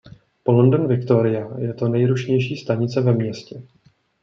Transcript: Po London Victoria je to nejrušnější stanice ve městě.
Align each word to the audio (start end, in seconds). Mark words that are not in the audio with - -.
Po 0.43 0.51
London 0.51 0.87
Victoria 0.87 1.49
je 1.57 1.73
to 1.73 1.87
nejrušnější 1.87 2.57
stanice 2.57 3.01
ve 3.01 3.13
městě. 3.13 3.61